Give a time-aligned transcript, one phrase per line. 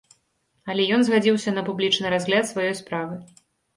[0.73, 3.15] Але ён згадзіўся на публічны разгляд сваёй справы.